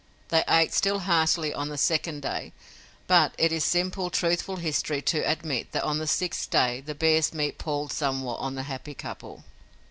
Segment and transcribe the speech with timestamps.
[0.29, 2.53] They ate still heartily on the second day
[3.05, 7.59] but it is simple, truthful history to admit that on the sixth day bear's meat
[7.59, 9.43] palled somewhat on the happy couple.